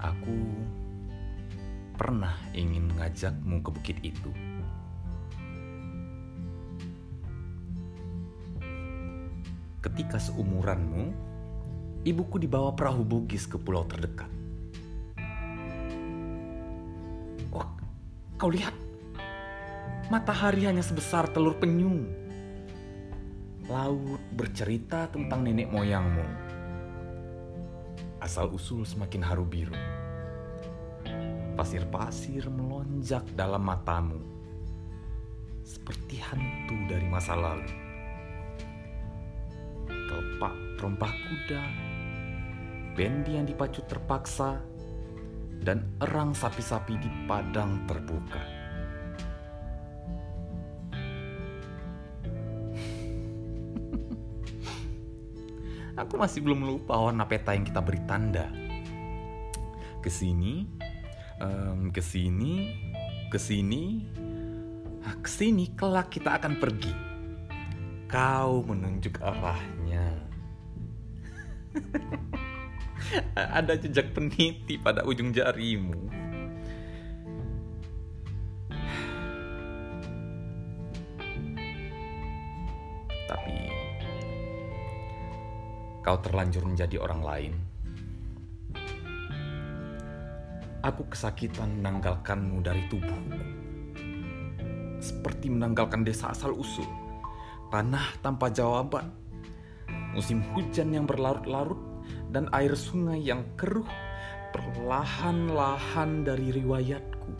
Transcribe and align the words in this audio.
Aku 0.00 0.32
pernah 2.00 2.32
ingin 2.56 2.88
mengajakmu 2.88 3.60
ke 3.60 3.68
bukit 3.68 3.96
itu. 4.00 4.32
Ketika 9.84 10.16
seumuranmu, 10.16 11.12
ibuku 12.08 12.40
dibawa 12.40 12.72
perahu 12.72 13.04
bugis 13.04 13.44
ke 13.44 13.60
pulau 13.60 13.84
terdekat. 13.84 14.32
Wah, 17.52 17.68
kau 18.40 18.48
lihat, 18.48 18.72
matahari 20.08 20.64
hanya 20.64 20.80
sebesar 20.80 21.28
telur 21.28 21.60
penyu. 21.60 22.08
Laut 23.68 24.24
bercerita 24.32 25.12
tentang 25.12 25.44
nenek 25.44 25.68
moyangmu. 25.68 26.49
Asal 28.30 28.46
usul 28.54 28.86
semakin 28.86 29.26
haru 29.26 29.42
biru. 29.42 29.74
Pasir-pasir 31.58 32.46
melonjak 32.46 33.26
dalam 33.34 33.58
matamu. 33.58 34.22
Seperti 35.66 36.22
hantu 36.22 36.78
dari 36.86 37.10
masa 37.10 37.34
lalu. 37.34 37.74
Kelepak 39.90 40.54
terompah 40.78 41.10
kuda, 41.10 41.62
bendi 42.94 43.34
yang 43.34 43.50
dipacu 43.50 43.82
terpaksa, 43.90 44.62
dan 45.66 45.90
erang 45.98 46.30
sapi-sapi 46.30 47.02
di 47.02 47.10
padang 47.26 47.82
terbuka. 47.90 48.59
Aku 55.98 56.14
masih 56.14 56.38
belum 56.44 56.62
lupa 56.62 56.94
warna 56.94 57.26
peta 57.26 57.50
yang 57.50 57.66
kita 57.66 57.82
beri 57.82 57.98
tanda. 58.06 58.46
Ke 59.98 60.06
sini, 60.06 60.68
um, 61.42 61.90
ke 61.90 61.98
sini, 61.98 62.78
ke 63.26 63.38
sini, 63.38 64.06
ke 65.02 65.30
sini, 65.30 65.64
kelak 65.74 66.14
kita 66.14 66.38
akan 66.38 66.62
pergi. 66.62 66.94
Kau 68.06 68.62
menunjuk 68.62 69.18
arahnya. 69.18 70.30
Ada 73.58 73.74
jejak 73.78 74.14
peniti 74.14 74.78
pada 74.78 75.02
ujung 75.02 75.34
jarimu. 75.34 76.10
Tapi 83.30 83.79
kau 86.10 86.18
terlanjur 86.26 86.66
menjadi 86.66 86.98
orang 86.98 87.22
lain. 87.22 87.52
Aku 90.82 91.06
kesakitan 91.06 91.78
menanggalkanmu 91.78 92.58
dari 92.66 92.82
tubuhku. 92.90 93.38
Seperti 94.98 95.54
menanggalkan 95.54 96.02
desa 96.02 96.34
asal 96.34 96.50
usul. 96.50 96.88
Tanah 97.70 98.18
tanpa 98.26 98.50
jawaban. 98.50 99.14
Musim 100.10 100.42
hujan 100.50 100.90
yang 100.90 101.06
berlarut-larut 101.06 101.78
dan 102.34 102.50
air 102.58 102.74
sungai 102.74 103.22
yang 103.22 103.46
keruh 103.54 103.86
perlahan-lahan 104.50 106.26
dari 106.26 106.50
riwayatku. 106.50 107.32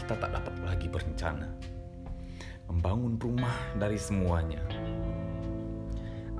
Kita 0.00 0.16
tak 0.16 0.32
dapat 0.32 0.54
lagi 0.64 0.88
berencana 0.88 1.74
membangun 2.68 3.20
rumah 3.20 3.54
dari 3.76 4.00
semuanya. 4.00 4.58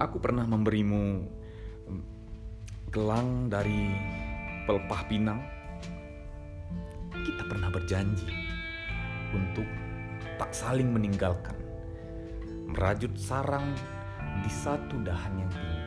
Aku 0.04 0.20
pernah 0.20 0.44
memberimu 0.44 1.25
gelang 2.92 3.48
dari 3.48 3.88
pelepah 4.69 5.03
pinang. 5.09 5.41
Kita 7.09 7.48
pernah 7.48 7.72
berjanji 7.72 8.28
untuk 9.32 9.64
tak 10.37 10.53
saling 10.53 10.93
meninggalkan, 10.93 11.56
merajut 12.69 13.16
sarang 13.16 13.72
di 14.44 14.50
satu 14.53 15.00
dahan 15.00 15.41
yang 15.41 15.50
tinggi, 15.56 15.82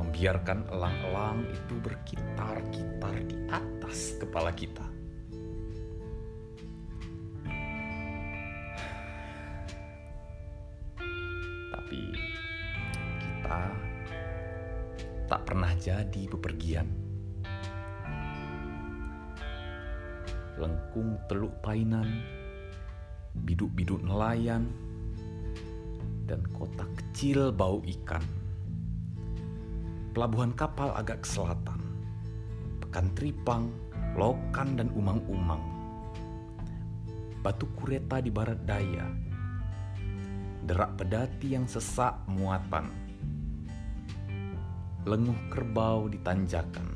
membiarkan 0.00 0.72
elang-elang 0.72 1.44
itu 1.52 1.76
berkitar-kitar 1.76 3.14
di 3.28 3.36
atas 3.52 4.16
kepala 4.16 4.48
kita. 4.56 4.88
Tapi 11.68 12.31
tak 15.32 15.48
pernah 15.48 15.72
jadi 15.80 16.28
bepergian. 16.28 16.84
Lengkung 20.60 21.16
teluk 21.24 21.56
painan, 21.64 22.04
biduk-biduk 23.32 24.04
nelayan, 24.04 24.68
dan 26.28 26.44
kota 26.52 26.84
kecil 26.96 27.48
bau 27.48 27.80
ikan. 27.80 28.20
Pelabuhan 30.12 30.52
kapal 30.52 30.92
agak 30.92 31.24
ke 31.24 31.28
selatan, 31.32 31.80
Pekan 32.84 33.08
Tripang, 33.16 33.72
Lokan 34.12 34.76
dan 34.76 34.92
Umang-Umang. 34.92 35.64
Batu 37.40 37.64
Kureta 37.72 38.20
di 38.20 38.28
barat 38.28 38.60
daya, 38.68 39.08
derak 40.68 41.00
pedati 41.00 41.56
yang 41.56 41.64
sesak 41.64 42.20
muatan, 42.28 42.92
lenguh 45.02 45.50
kerbau 45.50 46.06
di 46.06 46.14
tanjakan, 46.22 46.86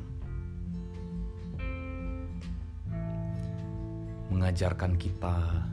mengajarkan 4.30 4.94
kita 4.94 5.66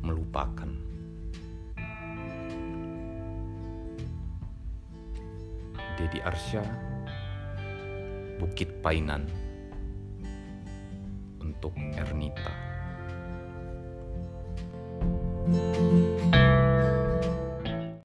melupakan. 0.00 0.72
Dedi 6.00 6.24
Arsya, 6.24 6.64
Bukit 8.40 8.80
Painan, 8.80 9.28
untuk 11.44 11.76
Ernita. 12.00 12.77